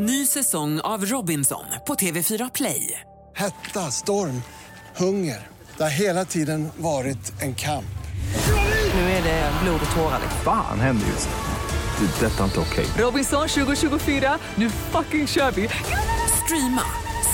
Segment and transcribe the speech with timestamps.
[0.00, 3.00] Ny säsong av Robinson på TV4 Play.
[3.36, 4.42] Hetta, storm,
[4.96, 5.46] hunger.
[5.76, 7.98] Det har hela tiden varit en kamp.
[8.94, 10.20] Nu är det blod och tårar.
[10.44, 12.06] Fan händer just nu.
[12.06, 12.26] Det.
[12.26, 12.86] är Detta är inte okej.
[12.98, 15.68] Robinson 2024, nu fucking kör vi!
[16.44, 16.82] Streama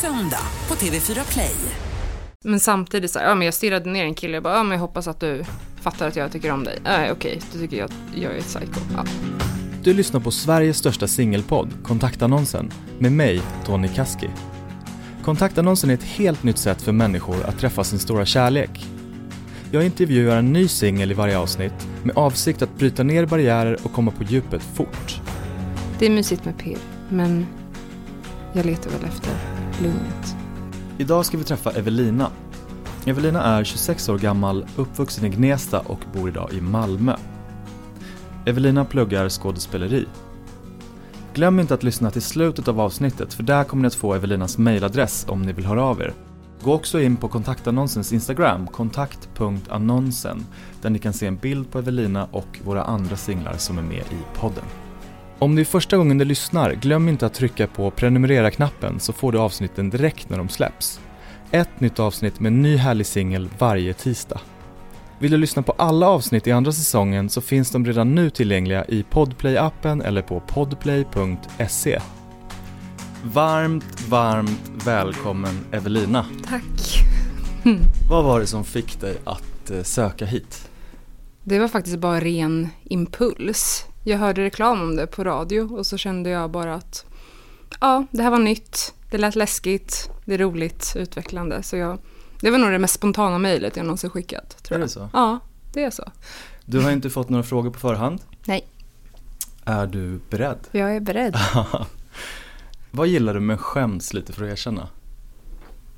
[0.01, 1.57] söndag på TV4 Play.
[2.45, 4.73] Men samtidigt så här, ja men jag stirrade ner en kille och bara, ja men
[4.73, 5.45] jag hoppas att du
[5.81, 6.79] fattar att jag tycker om dig.
[6.85, 8.81] Nej okej, du tycker jag att jag är ett psycho.
[8.97, 9.05] Ja.
[9.85, 14.31] Du lyssnar på Sveriges största singelpodd, Kontaktannonsen, med mig, Tony Kaski.
[15.25, 18.87] Kontaktannonsen är ett helt nytt sätt för människor att träffa sin stora kärlek.
[19.71, 23.93] Jag intervjuar en ny singel i varje avsnitt med avsikt att bryta ner barriärer och
[23.93, 25.21] komma på djupet fort.
[25.99, 27.47] Det är mysigt med pirr, men
[28.53, 29.33] jag letar väl efter
[29.83, 30.37] lugnet.
[30.99, 32.31] Idag ska vi träffa Evelina.
[33.07, 37.17] Evelina är 26 år gammal, uppvuxen i Gnesta och bor idag i Malmö.
[38.47, 40.07] Evelina pluggar skådespeleri.
[41.35, 44.59] Glöm inte att lyssna till slutet av avsnittet för där kommer ni att få Evelinas
[44.59, 46.13] mailadress om ni vill höra av er.
[46.63, 50.47] Gå också in på kontaktannonsens Instagram, kontakt.annonsen,
[50.83, 54.05] där ni kan se en bild på Evelina och våra andra singlar som är med
[54.11, 54.65] i podden.
[55.39, 59.33] Om det är första gången du lyssnar, glöm inte att trycka på prenumerera-knappen så får
[59.33, 61.01] du avsnitten direkt när de släpps.
[61.51, 64.41] Ett nytt avsnitt med en ny härlig singel varje tisdag.
[65.19, 68.85] Vill du lyssna på alla avsnitt i andra säsongen så finns de redan nu tillgängliga
[68.85, 72.01] i Podplay-appen eller på podplay.se.
[73.25, 76.27] Varmt, varmt välkommen Evelina.
[76.47, 77.05] Tack.
[78.11, 80.71] Vad var det som fick dig att eh, söka hit?
[81.45, 83.85] Det var faktiskt bara ren impuls.
[84.05, 87.07] Jag hörde reklam om det på radio och så kände jag bara att
[87.81, 91.63] ja, det här var nytt, det lät läskigt, det är roligt, utvecklande.
[91.63, 91.99] Så jag,
[92.41, 94.63] det var nog det mest spontana mejlet jag någonsin skickat.
[94.63, 94.89] Tror Är jag.
[94.89, 95.09] det så?
[95.13, 95.39] Ja,
[95.73, 96.11] det är så.
[96.65, 98.21] Du har inte fått några frågor på förhand.
[98.45, 98.67] Nej,
[99.65, 100.59] Är du beredd?
[100.71, 101.37] jag är beredd.
[102.91, 104.89] Vad gillar du men skäms lite för att erkänna?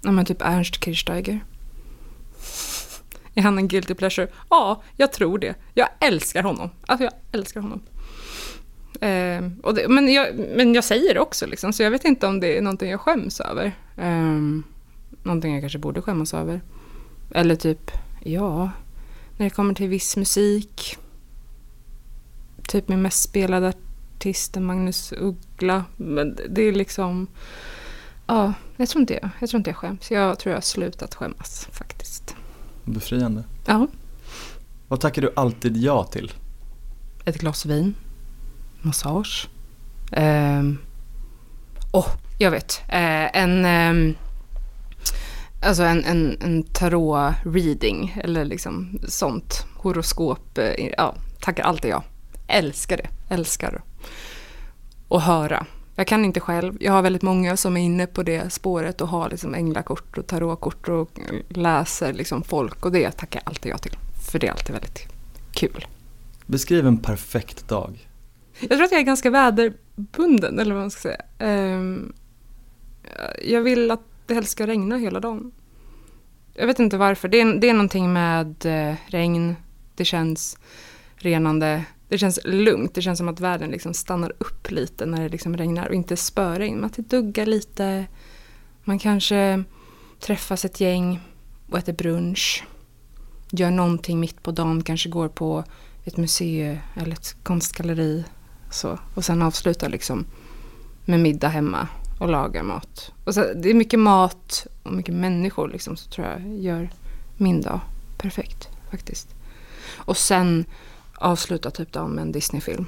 [0.03, 1.45] Ja men typ Ernst Kirchsteiger.
[3.34, 4.29] Är han en guilty pleasure?
[4.51, 5.55] Ja, jag tror det.
[5.74, 6.70] Jag älskar honom.
[6.86, 7.80] Alltså jag älskar honom.
[9.01, 10.27] Eh, och det, men, jag,
[10.57, 13.01] men jag säger det också liksom, så jag vet inte om det är någonting jag
[13.01, 13.64] skäms över.
[13.97, 14.33] Eh,
[15.27, 16.61] någonting jag kanske borde skämmas över.
[17.31, 17.91] Eller typ,
[18.25, 18.70] ja,
[19.37, 20.97] när det kommer till viss musik.
[22.69, 23.73] Typ min mest spelade
[24.17, 25.85] artist är Magnus Uggla.
[25.97, 27.27] Men det- är liksom,
[28.27, 30.11] ja, jag tror inte jag, jag tror inte jag skäms.
[30.11, 32.35] Jag tror jag har slutat skämmas faktiskt.
[32.85, 33.45] Befriande.
[33.67, 33.86] Ja,
[34.89, 36.33] Vad tackar du alltid ja till?
[37.25, 37.95] ett glas vin,
[38.83, 39.48] massage.
[40.13, 40.79] Ehm,
[41.92, 42.07] Åh,
[42.39, 42.83] jag vet.
[42.89, 44.15] Eh, en, ehm,
[45.62, 49.67] alltså en, en, en tarot-reading eller liksom sånt.
[49.77, 50.58] Horoskop.
[50.58, 52.02] eh, ja, tackar alltid jag.
[52.48, 53.34] Älskar det.
[53.34, 53.83] Älskar
[55.08, 55.67] att höra.
[55.94, 56.77] Jag kan inte själv.
[56.80, 60.27] Jag har väldigt många som är inne på det spåret och har liksom änglakort och
[60.27, 63.96] tarotkort och läser liksom folk och det tackar jag alltid jag till.
[64.30, 65.08] För det är alltid väldigt
[65.52, 65.86] kul.
[66.46, 68.08] Beskriv en perfekt dag.
[68.61, 71.23] Jag tror att jag är ganska väderbunden, eller vad man ska säga.
[71.38, 72.12] Ehm,
[73.44, 75.53] jag vill att det helst ska regna hela dagen.
[76.55, 77.29] Jag vet inte varför.
[77.29, 79.57] Det är, det är någonting med eh, regn.
[79.95, 80.59] Det känns
[81.17, 81.85] renande.
[82.09, 82.95] Det känns lugnt.
[82.95, 86.17] Det känns som att världen liksom stannar upp lite när det liksom regnar och inte
[86.17, 86.77] spöregn.
[86.77, 88.07] Men att det duggar lite.
[88.85, 89.65] Man kanske
[90.20, 91.20] träffas ett gäng
[91.70, 92.65] och äter brunch.
[93.51, 94.83] Gör någonting mitt på dagen.
[94.83, 95.65] Kanske går på
[96.05, 98.25] ett museum eller ett konstgalleri.
[98.70, 98.98] Så.
[99.15, 100.27] Och sen avslutar liksom
[101.05, 101.89] med middag hemma
[102.19, 103.13] och lagar mat.
[103.25, 106.91] Och så, det är mycket mat och mycket människor liksom, så tror jag gör
[107.37, 107.81] min dag
[108.19, 109.29] perfekt faktiskt.
[109.97, 110.65] Och sen
[111.15, 112.87] avsluta typ dagen med en Disneyfilm.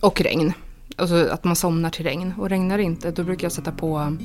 [0.00, 0.52] Och regn.
[0.96, 2.34] Alltså att man somnar till regn.
[2.38, 4.16] Och regnar det inte, då brukar jag sätta på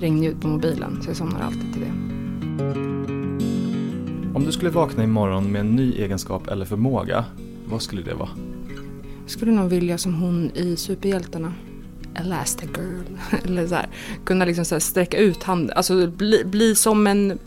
[0.00, 1.02] regnljud på mobilen.
[1.02, 1.92] Så jag somnar alltid till det.
[4.34, 7.24] Om du skulle vakna imorgon med en ny egenskap eller förmåga,
[7.66, 8.28] vad skulle det vara?
[9.22, 11.54] Jag skulle nog vilja som hon i Superhjältarna.
[12.20, 13.18] Elastigirl.
[13.44, 13.86] Eller så här,
[14.24, 15.76] kunna liksom så sträcka ut handen.
[15.76, 17.38] Alltså bli, bli som en,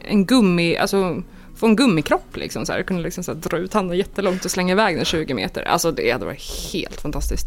[0.00, 1.22] en gummi, alltså
[1.56, 2.66] få en gummikropp liksom.
[2.66, 5.62] Så här, kunna liksom så dra ut handen jättelångt och slänga iväg den 20 meter.
[5.62, 7.46] Alltså det hade varit helt fantastiskt.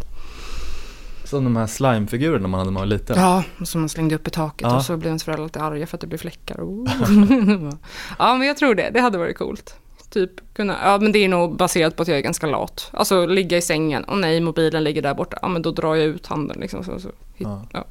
[1.24, 3.20] Som de här slimefigurerna man hade när man var liten.
[3.20, 4.76] Ja, som man slängde upp i taket Ja.
[4.76, 6.58] och så blev ens föräldrar lite arga för att det blev fläckar.
[8.20, 8.90] Ja, men jag tror det.
[8.94, 9.76] Det hade varit coolt.
[10.10, 12.90] Typ kunna, ja men det är nog baserat på att jag är ganska lat.
[12.94, 16.06] Alltså ligga i sängen, och nej mobilen ligger där borta, ja men då drar jag
[16.06, 16.84] ut handen liksom.
[16.84, 17.12] Så, så.
[17.38, 17.66] Ja.
[17.74, 17.86] Ja.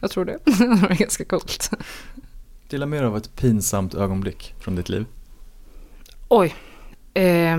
[0.00, 0.38] Jag tror det.
[0.44, 1.70] det var ganska coolt.
[2.68, 5.04] Dela med dig av ett pinsamt ögonblick från ditt liv.
[6.28, 6.54] Oj.
[7.14, 7.58] Eh.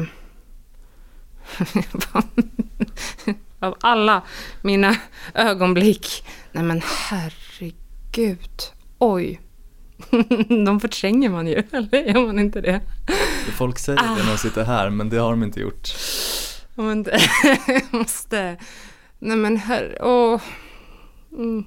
[3.60, 4.22] av alla
[4.62, 4.96] mina
[5.34, 6.24] ögonblick.
[6.52, 8.62] Nej men herregud.
[9.00, 9.40] Oj.
[10.66, 12.82] De förtränger man ju, eller gör man inte det?
[13.58, 15.90] Folk säger det när de sitter här, men det har de inte gjort.
[16.76, 17.20] Ja, men det
[17.92, 18.58] måste...
[19.20, 19.98] Nej men herre...
[20.02, 20.42] Åh.
[21.32, 21.66] Mm.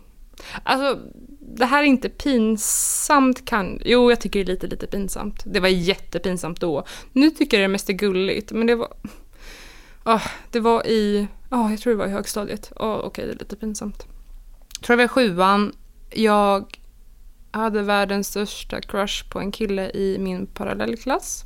[0.63, 1.01] Alltså,
[1.41, 3.81] det här är inte pinsamt kan...
[3.85, 5.43] Jo, jag tycker det är lite, lite pinsamt.
[5.47, 6.87] Det var jättepinsamt då.
[7.13, 8.93] Nu tycker jag det mest är gulligt, men det var...
[10.05, 11.27] Oh, det var i...
[11.51, 12.73] Oh, jag tror det var i högstadiet.
[12.77, 14.07] Oh, Okej, okay, det är lite pinsamt.
[14.75, 15.73] Jag tror det var sjuan.
[16.11, 16.79] Jag
[17.53, 21.45] hade världens största crush på en kille i min parallellklass.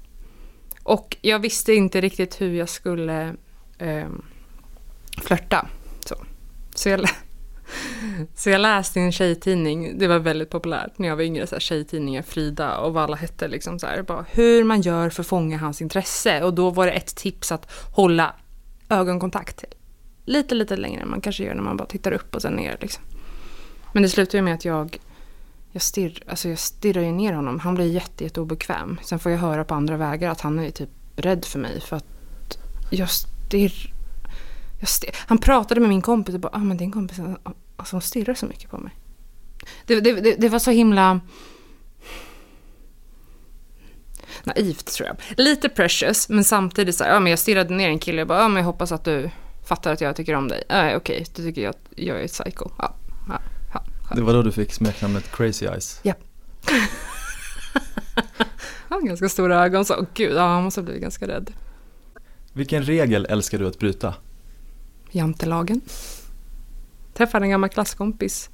[0.82, 3.35] Och jag visste inte riktigt hur jag skulle
[3.79, 4.08] eh,
[5.23, 5.69] flörta.
[6.00, 6.14] Så,
[6.75, 7.00] så, jag,
[8.35, 11.55] så jag läste i en tjejtidning, det var väldigt populärt när jag var yngre, så
[11.55, 15.23] här, tjejtidningen Frida och vad alla hette, liksom så här, bara, hur man gör för
[15.23, 16.43] att fånga hans intresse.
[16.43, 18.35] Och då var det ett tips att hålla
[18.88, 19.64] ögonkontakt
[20.25, 22.79] lite, lite längre än man kanske gör när man bara tittar upp och sen ner.
[22.81, 23.05] Liksom.
[23.93, 24.99] Men det slutade med att jag
[25.76, 27.61] jag, stirr, alltså jag stirrar ju ner honom.
[27.61, 28.99] Han blir jätte, jätte obekväm.
[29.02, 31.96] Sen får jag höra på andra vägar att han är typ rädd för mig för
[31.96, 32.05] att
[32.90, 33.93] jag stirr...
[34.81, 35.11] Jag stirr.
[35.26, 37.20] Han pratade med min kompis och bara, ah, men din kompis
[37.76, 38.93] alltså hon stirrar så mycket på mig.
[39.87, 41.20] Det, det, det, det var så himla
[44.44, 45.17] naivt tror jag.
[45.37, 48.38] Lite precious, men samtidigt så här, ja men jag stirrade ner en kille och bara,
[48.38, 49.31] ja men jag hoppas att du
[49.69, 50.62] fattar att jag tycker om dig.
[50.69, 52.70] Äh, Okej, okay, du tycker jag att jag är ett psycho.
[52.78, 52.94] Ja,
[54.14, 56.00] det var då du fick smeknamnet Crazy Eyes?
[56.03, 56.14] Ja.
[58.88, 61.53] han har ganska stora ögon så, oh, gud, ja, han måste ha blivit ganska rädd.
[62.53, 64.14] Vilken regel älskar du att bryta?
[65.11, 65.81] Jantelagen.
[67.14, 68.50] Träffade en gammal klasskompis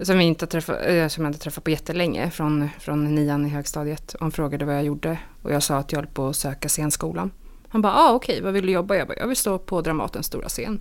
[0.00, 3.48] som, vi inte träffat, eh, som jag inte träffat på jättelänge, från, från nian i
[3.48, 4.14] högstadiet.
[4.14, 6.68] Och han frågade vad jag gjorde och jag sa att jag höll på att söka
[6.68, 7.30] scenskolan.
[7.68, 8.96] Han bara, ah, okej, okay, vad vill du jobba?
[8.96, 10.80] Jag bara, jag vill stå på Dramatens stora scen.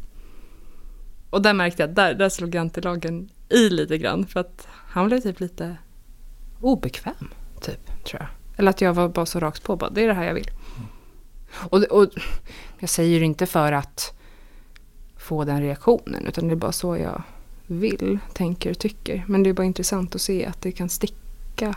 [1.32, 4.28] Och där märkte jag att där, där slog jantelagen i lite grann.
[4.28, 5.78] För att han blev typ lite
[6.60, 7.30] obekväm,
[7.62, 8.30] typ, tror jag.
[8.58, 10.50] Eller att jag var bara så rakt på, bara, det är det här jag vill.
[10.50, 10.88] Mm.
[11.54, 12.10] Och, och
[12.80, 14.14] jag säger det inte för att
[15.18, 17.24] få den reaktionen, utan det är bara så jag
[17.68, 19.24] vill, tänker, och tycker.
[19.28, 21.76] Men det är bara intressant att se att det kan sticka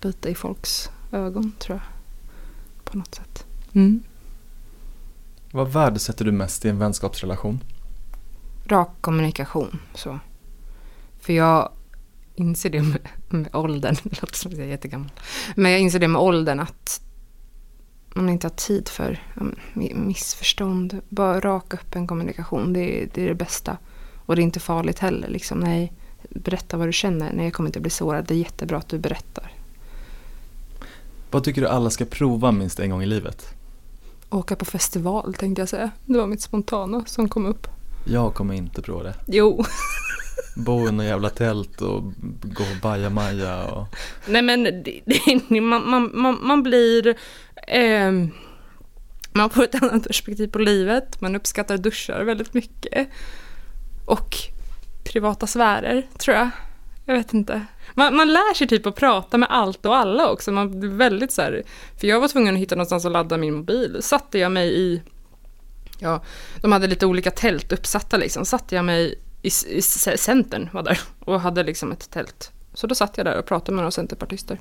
[0.00, 1.86] lite i folks ögon, tror jag.
[2.84, 3.46] På något sätt.
[3.72, 4.02] Mm.
[5.50, 7.60] Vad värdesätter du mest i en vänskapsrelation?
[8.64, 9.78] Rak kommunikation.
[9.94, 10.18] Så.
[11.20, 11.72] För jag
[12.34, 15.10] inser det med, med åldern, det låter som att jag är jättegammal.
[15.56, 17.00] Men jag inser det med åldern att
[18.14, 19.22] man inte har tid för
[19.94, 21.00] missförstånd.
[21.08, 23.76] Bara rak öppen kommunikation, det är, det är det bästa.
[24.26, 25.28] Och det är inte farligt heller.
[25.28, 25.58] Liksom.
[25.58, 25.92] Nej,
[26.30, 27.32] berätta vad du känner.
[27.32, 28.24] Nej, jag kommer inte bli sårad.
[28.24, 29.52] Det är jättebra att du berättar.
[31.30, 33.54] Vad tycker du alla ska prova minst en gång i livet?
[34.30, 35.90] Åka på festival tänkte jag säga.
[36.06, 37.66] Det var mitt spontana som kom upp.
[38.04, 39.14] Jag kommer inte prova det.
[39.26, 39.64] Jo.
[40.56, 42.02] Bo i något jävla tält och
[42.42, 43.86] gå bajamaja och...
[44.26, 47.16] Nej men det, det, man, man, man, blir...
[47.68, 48.12] Eh,
[49.32, 51.20] man får ett annat perspektiv på livet.
[51.20, 53.08] Man uppskattar duschar väldigt mycket.
[54.06, 54.36] Och
[55.04, 56.50] privata sfärer, tror jag.
[57.06, 57.66] Jag vet inte.
[57.94, 60.52] Man, man lär sig typ att prata med allt och alla också.
[60.52, 61.62] Man blir väldigt så här,
[62.00, 63.96] för jag var tvungen att hitta någonstans att ladda min mobil.
[64.00, 65.02] Satte jag mig i,
[66.02, 66.22] ja,
[66.60, 68.44] de hade lite olika tält uppsatta liksom.
[68.44, 72.50] Satte jag mig i, i Centern var där och hade liksom ett tält.
[72.74, 74.60] Så då satt jag där och pratade med några centerpartister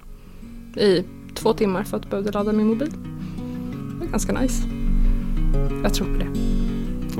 [0.75, 1.03] i
[1.35, 2.91] två timmar för att jag behövde ladda min mobil.
[2.91, 4.63] Det var ganska nice.
[5.83, 6.29] Jag tror på det.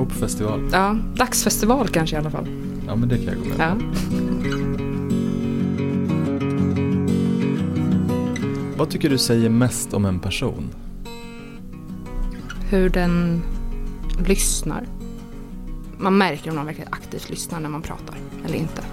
[0.01, 0.69] Och på festival.
[0.71, 2.47] Ja, dagsfestival kanske i alla fall.
[2.87, 3.77] Ja, men det kan jag gå med ja.
[8.77, 10.69] Vad tycker du säger mest om en person?
[12.69, 13.41] Hur den
[14.27, 14.87] lyssnar.
[15.97, 18.83] Man märker om någon verkligen aktivt lyssnar när man pratar eller inte.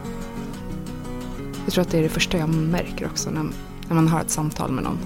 [1.64, 3.42] Jag tror att det är det första jag märker också när,
[3.88, 4.98] när man har ett samtal med någon.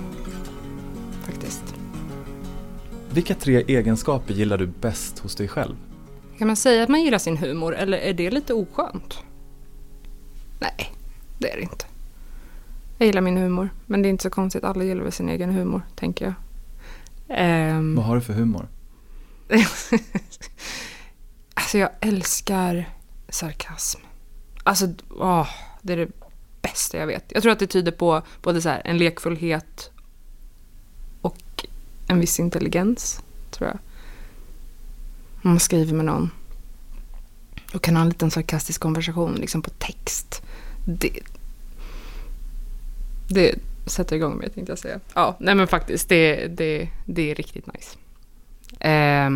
[1.25, 1.75] Faktiskt.
[3.13, 5.75] Vilka tre egenskaper gillar du bäst hos dig själv?
[6.39, 9.19] Kan man säga att man gillar sin humor eller är det lite oskönt?
[10.61, 10.93] Nej,
[11.39, 11.85] det är det inte.
[12.99, 14.65] Jag gillar min humor, men det är inte så konstigt.
[14.65, 16.35] Alla gillar väl sin egen humor, tänker jag.
[17.77, 18.69] Um, Vad har du för humor?
[21.55, 22.91] alltså jag älskar
[23.29, 24.01] sarkasm.
[24.65, 25.49] Alltså, åh,
[25.83, 26.11] det är det
[26.63, 27.25] bästa jag vet.
[27.29, 29.91] Jag tror att det tyder på både så här, en lekfullhet
[31.21, 31.67] och
[32.07, 33.79] en viss intelligens, tror jag.
[35.45, 36.31] Om man skriver med någon
[37.75, 40.43] och kan ha en liten sarkastisk konversation liksom på text.
[40.85, 41.21] Det,
[43.29, 43.55] det
[43.87, 45.01] sätter igång mig tänkte jag säga.
[45.15, 47.97] Ja, nej men faktiskt det, det, det är riktigt nice.
[48.85, 49.31] Eh,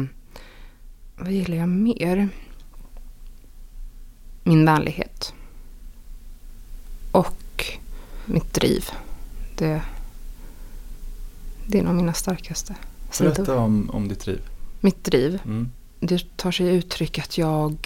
[1.17, 2.29] vad gillar jag mer?
[4.43, 5.35] min vänlighet.
[7.13, 7.65] Och
[8.25, 8.85] mitt driv.
[9.57, 9.83] Det,
[11.67, 12.75] det är nog mina starkaste
[13.11, 13.35] sidor.
[13.35, 14.41] Berätta om, om ditt driv.
[14.81, 15.71] Mitt driv, Mm.
[16.01, 17.77] det tar sig uttryck att jag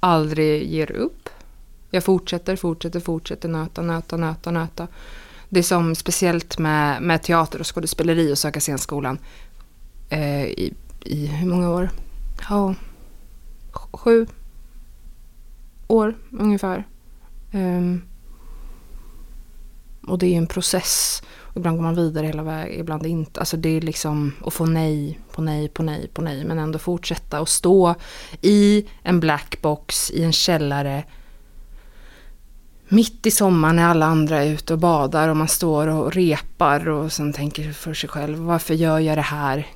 [0.00, 1.28] aldrig ger upp.
[1.90, 4.88] Jag fortsätter, fortsätter, fortsätter nöta, nöta, nöta, nöta.
[5.48, 9.18] Det är som speciellt med, med teater och skådespeleri och söka scenskolan.
[10.12, 11.90] Eh, i, I hur många år?
[12.48, 12.74] Ja,
[13.92, 14.26] sju
[15.86, 16.86] år ungefär.
[17.52, 18.02] Um,
[20.06, 21.22] och det är en process.
[21.56, 23.40] Ibland går man vidare hela vägen, ibland inte.
[23.40, 26.44] Alltså det är liksom att få nej på nej på nej på nej.
[26.44, 27.94] Men ändå fortsätta och stå
[28.40, 31.04] i en blackbox i en källare.
[32.88, 36.88] Mitt i sommaren när alla andra är ute och badar och man står och repar
[36.88, 38.38] och sen tänker för sig själv.
[38.38, 39.66] Varför gör jag det här?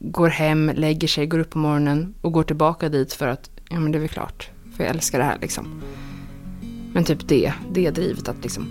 [0.00, 3.80] Går hem, lägger sig, går upp på morgonen och går tillbaka dit för att ja
[3.80, 4.50] men det är väl klart.
[4.76, 5.82] För jag älskar det här liksom.
[6.92, 8.66] Men typ det, det drivet att liksom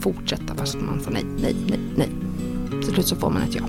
[0.00, 2.08] fortsätta fast man får nej, nej, nej, nej.
[2.70, 3.64] Till slut så får man ett ja.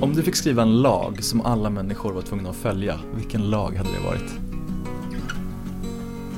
[0.00, 3.76] Om du fick skriva en lag som alla människor var tvungna att följa, vilken lag
[3.76, 4.34] hade det varit?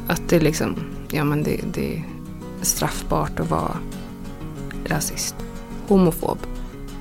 [0.07, 0.77] Att det liksom,
[1.11, 2.05] ja men det, det är
[2.63, 3.77] straffbart att vara
[4.87, 5.35] rasist,
[5.89, 6.39] homofob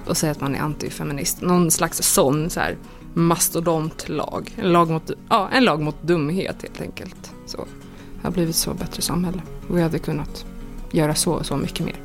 [0.06, 1.42] och säga att man är antifeminist.
[1.42, 2.77] Någon slags sån så här
[3.13, 4.56] mastodontlag.
[4.58, 7.32] En lag mot, ja, en lag mot dumhet helt enkelt.
[7.46, 9.42] Så det har blivit så bättre samhälle.
[9.70, 10.46] Och vi hade kunnat
[10.92, 12.01] göra så och så mycket mer.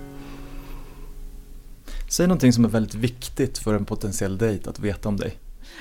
[2.09, 5.39] Säg någonting som är väldigt viktigt för en potentiell dejt att veta om dig.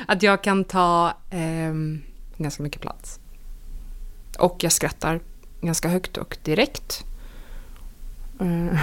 [0.07, 2.01] Att jag kan ta ehm,
[2.37, 3.19] ganska mycket plats.
[4.39, 5.19] Och jag skrattar
[5.61, 7.05] ganska högt och direkt.
[8.39, 8.79] Eh,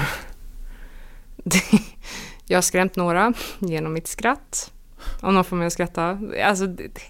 [2.46, 4.72] jag har skrämt några genom mitt skratt.
[5.20, 6.18] Om någon får mig att skratta.
[6.44, 7.00] Alltså, det, det-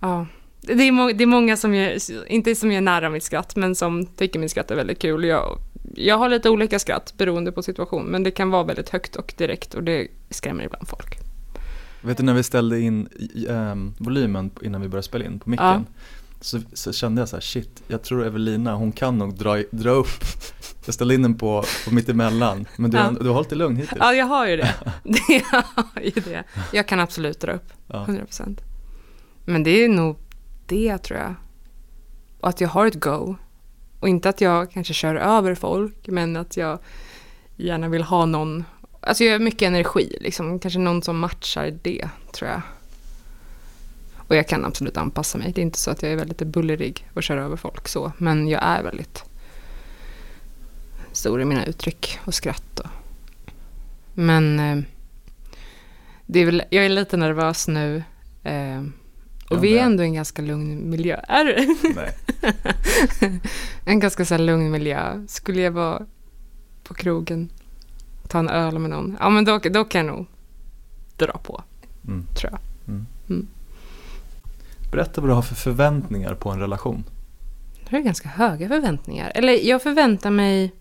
[0.00, 0.26] ja.
[0.60, 1.98] Det är, må, det är många som är,
[2.32, 5.24] inte som är nära mitt skratt, men som tycker mitt skratt är väldigt kul.
[5.24, 5.58] Jag,
[5.94, 9.34] jag har lite olika skratt beroende på situation, men det kan vara väldigt högt och
[9.36, 11.18] direkt och det skrämmer ibland folk.
[12.00, 13.08] Vet du när vi ställde in
[13.48, 15.82] ehm, volymen innan vi började spela in på micken Ja.
[16.40, 19.90] så, så kände jag så här, shit, jag tror Evelina, hon kan nog dra, dra
[19.90, 20.06] upp.
[20.88, 23.10] Jag ställde in den på, på mittemellan, men du, Ja.
[23.20, 23.98] du har hållit dig lugn hittills.
[24.00, 24.74] Ja, jag har ju det.
[25.02, 26.44] det jag har ju det.
[26.72, 28.04] Jag kan absolut dra upp, Ja.
[28.08, 28.58] 100%.
[29.44, 30.16] Men det är nog
[30.66, 31.34] det, tror jag.
[32.40, 33.36] Och att jag har ett go.
[34.00, 36.78] Och inte att jag kanske kör över folk, men att jag
[37.56, 38.64] gärna vill ha någon...
[39.00, 40.58] Alltså jag har mycket energi, liksom.
[40.58, 42.60] Kanske någon som matchar det, tror jag.
[44.16, 45.52] Och jag kan absolut anpassa mig.
[45.52, 48.12] Det är inte så att jag är väldigt bullerig och kör över folk så.
[48.18, 49.24] Men jag är väldigt
[51.18, 52.80] stor i mina uttryck och skratt.
[52.80, 52.90] Och...
[54.14, 54.84] Men eh,
[56.26, 58.02] det är väl, jag är lite nervös nu.
[58.44, 58.80] Eh,
[59.50, 61.20] och Jag vi är ändå i en ganska lugn miljö.
[61.28, 61.76] Är du?
[61.94, 62.12] Nej.
[63.84, 65.24] en ganska så lugn miljö.
[65.28, 66.06] Skulle jag vara
[66.82, 67.50] på krogen,
[68.28, 70.26] ta en öl med någon, ja men då, då kan jag nog
[71.16, 71.62] dra på,
[72.06, 72.26] Mm.
[72.34, 72.60] tror jag.
[74.92, 77.04] Berätta vad du har för förväntningar på en relation.
[77.90, 79.32] Det är ganska höga förväntningar.
[79.34, 80.72] Eller jag förväntar mig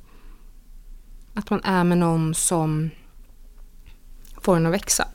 [1.38, 2.90] att man är med någon som
[4.42, 5.08] får en att växa.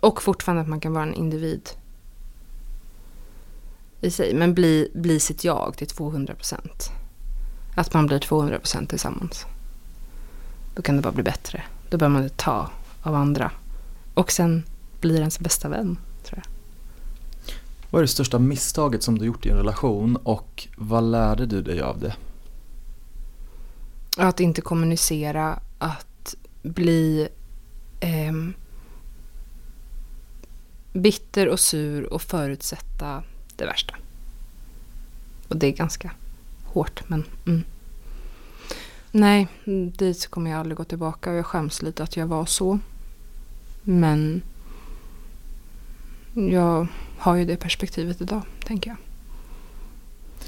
[0.00, 1.70] Och fortfarande att man kan vara en individ
[4.00, 4.34] i sig.
[4.34, 6.90] Men bli, bli sitt jag till 200 procent.
[7.76, 9.46] Att man blir 200 procent tillsammans.
[10.74, 11.62] Då kan det bara bli bättre.
[11.90, 12.70] Då behöver man inte ta
[13.02, 13.50] av andra.
[14.14, 14.62] Och sen
[15.00, 16.52] blir ens bästa vän, tror jag.
[17.90, 21.62] Vad är det största misstaget som du gjort i en relation och vad lärde du
[21.62, 22.14] dig av det?
[24.16, 27.28] Att inte kommunicera, att bli
[28.00, 28.32] eh,
[30.92, 33.22] bitter och sur och förutsätta
[33.56, 33.94] det värsta.
[35.48, 36.12] Och det är ganska
[36.64, 37.64] hårt, men mm.
[39.14, 39.48] Nej,
[39.98, 42.78] dit kommer jag aldrig gå tillbaka och jag skäms lite att jag var så.
[43.82, 44.42] Men
[46.34, 46.86] jag
[47.18, 49.11] har ju det perspektivet idag, tänker jag.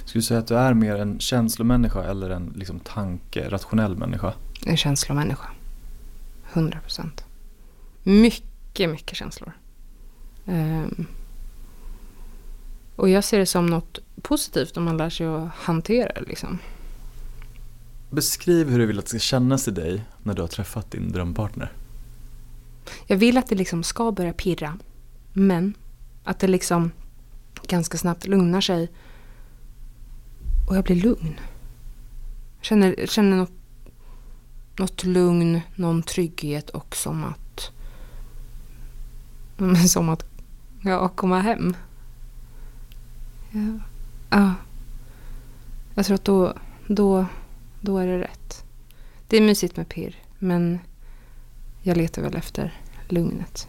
[0.05, 4.33] Skulle du säga att du är mer en känslomänniska eller en liksom, tanke, rationell människa?
[4.67, 5.49] En känslomänniska.
[6.53, 7.25] 100 procent.
[8.03, 9.53] Mycket, mycket känslor.
[10.47, 11.07] Ehm.
[12.97, 16.29] och jag ser det som något positivt om man lär sig att hantera det.
[16.29, 16.59] Liksom.
[18.11, 21.13] Beskriv hur du vill att det ska kännas i dig när du har träffat din
[21.13, 21.73] drömpartner.
[23.07, 24.79] Jag vill att det liksom ska börja pirra.
[25.33, 25.75] Men
[26.25, 26.91] att det liksom
[27.67, 28.89] ganska snabbt lugnar sig.
[30.69, 31.41] Och jag blir lugn.
[32.61, 33.53] Känner, känner något,
[34.79, 37.71] något lugn, någon trygghet och som att...
[39.89, 40.25] Som att
[40.87, 41.77] Ja, komma hem.
[43.51, 43.81] Ja.
[44.31, 44.55] ja.
[45.95, 46.55] Jag tror att då,
[46.87, 47.27] då,
[47.81, 48.65] då är det rätt.
[49.29, 50.79] Det är mysigt med pirr, men
[51.83, 53.69] jag letar väl efter lugnet.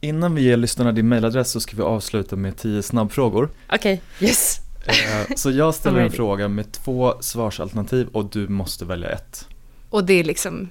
[0.00, 3.50] Innan vi ger lyssnarna din mailadress så ska vi avsluta med tio snabbfrågor.
[3.72, 4.60] Okej, yes.
[4.86, 9.48] Eh, Så jag ställer en fråga med två svarsalternativ och du måste välja ett.
[9.90, 10.68] Och det är liksom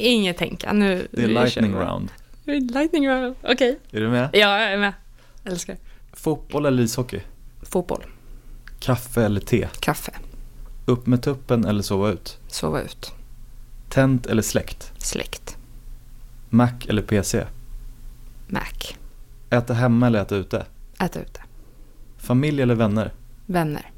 [0.00, 0.72] inget tänka.
[0.72, 2.08] Nu, Det är lightning round.
[2.44, 3.78] Lightning round, okej.
[3.90, 4.28] Är du med?
[4.32, 4.92] Ja, jag är med.
[5.44, 5.76] Älskar.
[6.12, 7.20] Fotboll eller ishockey?
[7.62, 8.04] Fotboll,
[8.80, 9.68] Kaffe eller te?
[9.80, 10.12] kaffe,
[10.86, 12.38] Upp med tuppen eller sova ut?
[12.48, 13.12] sova ut,
[13.88, 14.92] Tänt eller släckt?
[14.98, 15.56] släkt,
[16.50, 17.44] Mac eller PC?
[18.46, 18.62] Mac,
[19.50, 20.66] Äta hemma eller äta ute?
[21.00, 21.40] äta ute,
[22.18, 23.12] Familj eller vänner?
[23.46, 23.90] Vänner,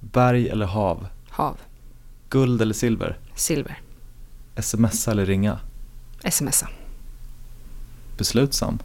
[0.00, 1.06] Berg eller hav?
[1.30, 1.56] hav,
[2.28, 3.18] Guld eller silver?
[3.34, 3.80] silver,
[4.56, 5.58] Smsa eller ringa?
[6.30, 6.68] smsa.
[8.18, 8.78] Beslutsam?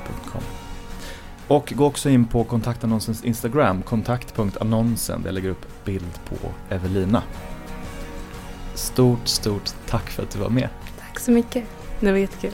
[1.47, 6.35] Och gå också in på kontaktannonsens Instagram, kontakt.annonsen, där jag lägger upp bild på
[6.69, 7.23] Evelina.
[8.73, 10.69] Stort, stort tack för att du var med.
[10.99, 11.63] Tack så mycket.
[11.99, 12.53] Det var jättekul.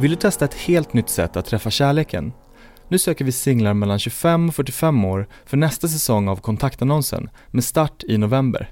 [0.00, 2.32] Vill du testa ett helt nytt sätt att träffa kärleken?
[2.88, 7.64] Nu söker vi singlar mellan 25 och 45 år för nästa säsong av kontaktannonsen med
[7.64, 8.70] start i november.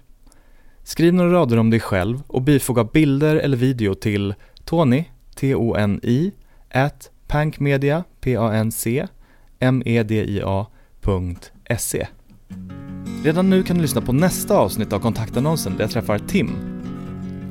[0.83, 5.04] Skriv några rader om dig själv och bifoga bilder eller video till Tony,
[5.37, 6.32] T-O-N-I,
[6.71, 9.06] at pankmedia, P-A-N-C,
[9.58, 10.67] M-E-D-I-A.
[13.25, 16.50] Redan nu kan du lyssna på nästa avsnitt av kontaktannonsen där jag träffar Tim.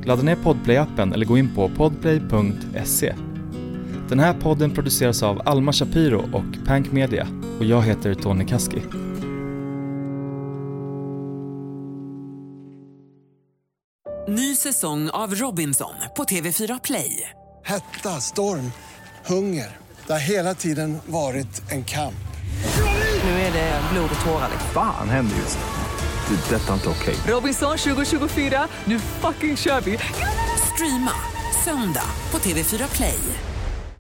[0.06, 3.14] Ladda ner Podplay-appen eller gå in på podplay.se.
[4.12, 7.28] Den här podden produceras av Alma Shapiro och Pank Media
[7.60, 8.82] och jag heter Tony Kaski.
[14.28, 17.30] Ny säsong av Robinson på TV4 Play.
[17.66, 18.72] Hetta, storm,
[19.26, 19.78] hunger.
[20.08, 22.24] Det har hela tiden varit en kamp.
[23.24, 24.50] Nu är det blod och tårar.
[24.52, 24.70] liksom.
[24.74, 26.36] Fan händer just nu.
[26.36, 26.56] Det.
[26.56, 27.16] är Detta är inte okej.
[27.28, 29.98] Robinson 2024, nu fucking kör vi!
[30.74, 31.14] Streama
[31.66, 33.51] söndag på TV4 Play.